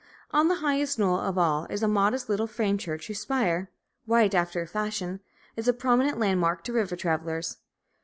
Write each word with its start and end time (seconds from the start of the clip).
On 0.31 0.47
the 0.47 0.55
highest 0.65 0.97
knoll 0.97 1.19
of 1.19 1.37
all 1.37 1.67
is 1.69 1.83
a 1.83 1.87
modest 1.87 2.27
little 2.27 2.47
frame 2.47 2.79
church 2.79 3.05
whose 3.05 3.19
spire 3.19 3.69
white, 4.07 4.33
after 4.33 4.59
a 4.63 4.65
fashion 4.65 5.19
is 5.55 5.67
a 5.67 5.73
prominent 5.73 6.17
landmark 6.17 6.63
to 6.63 6.73
river 6.73 6.95
travelers. 6.95 7.57